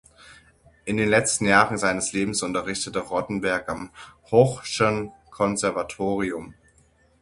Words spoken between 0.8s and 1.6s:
In den letzten